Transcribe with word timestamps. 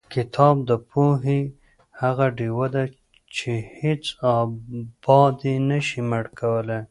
کتاب 0.13 0.55
د 0.69 0.71
پوهې 0.89 1.41
هغه 2.01 2.25
ډیوه 2.37 2.67
ده 2.75 2.83
چې 3.35 3.51
هېڅ 3.79 4.03
باد 5.03 5.35
یې 5.49 5.55
نشي 5.69 6.01
مړ 6.09 6.23
کولی. 6.39 6.79